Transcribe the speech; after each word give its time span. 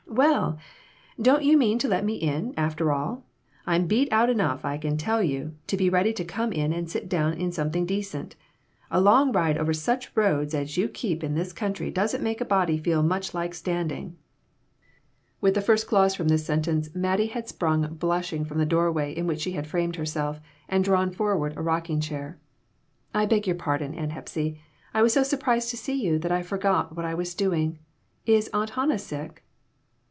"Well, 0.13 0.59
don't 1.21 1.41
you 1.43 1.55
mean 1.57 1.79
to 1.79 1.87
let 1.87 2.03
me 2.03 2.15
in, 2.15 2.53
after 2.57 2.91
all? 2.91 3.23
I'm 3.65 3.87
beat 3.87 4.11
out 4.11 4.29
enough, 4.29 4.65
I 4.65 4.77
can 4.77 4.97
tell 4.97 5.23
you, 5.23 5.55
to 5.67 5.77
be 5.77 5.89
ready 5.89 6.11
to 6.11 6.25
come 6.25 6.51
in 6.51 6.73
and 6.73 6.91
sit 6.91 7.07
down 7.07 7.35
in 7.35 7.53
something 7.53 7.85
decent. 7.85 8.35
A 8.91 9.01
Jong 9.01 9.31
ride 9.31 9.57
over 9.57 9.71
such 9.73 10.11
roads 10.13 10.53
as 10.53 10.75
you 10.75 10.89
keep 10.89 11.23
in 11.23 11.33
this 11.33 11.53
country 11.53 11.89
doesn't 11.89 12.21
make 12.21 12.41
a 12.41 12.45
body 12.45 12.77
feel 12.77 13.01
much 13.01 13.33
like 13.33 13.53
standing." 13.53 14.17
With 15.39 15.53
the 15.53 15.61
first 15.61 15.87
clause 15.87 16.19
in 16.19 16.27
this 16.27 16.45
sentence 16.45 16.93
Mattie 16.93 17.29
A 17.31 17.31
SMOKY 17.31 17.31
ATMOSPHERE. 17.31 17.31
8 17.31 17.31
1 17.31 17.33
had 17.35 17.47
sprung 17.87 17.95
blushing 17.95 18.43
from 18.45 18.57
the 18.57 18.65
door 18.65 18.91
way 18.91 19.13
in 19.13 19.27
which 19.27 19.39
she 19.39 19.53
had 19.53 19.65
framed 19.65 19.95
herself 19.95 20.41
and 20.67 20.83
drawn 20.83 21.11
forward 21.11 21.53
a 21.55 21.61
rocking 21.63 22.01
chair." 22.01 22.37
I 23.13 23.25
beg 23.25 23.47
your 23.47 23.55
pardon, 23.55 23.95
Aunt 23.95 24.11
Hepsy, 24.11 24.59
I 24.93 25.01
was 25.03 25.13
so 25.13 25.23
sur 25.23 25.37
prised 25.37 25.69
to 25.69 25.77
see 25.77 25.95
you 26.03 26.19
that 26.19 26.33
I 26.33 26.41
forgot 26.43 26.97
what 26.97 27.05
I 27.05 27.13
was 27.13 27.33
doing. 27.33 27.79
Is 28.25 28.49
Aunt 28.53 28.71
Hannah 28.71 28.99
sick 28.99 29.45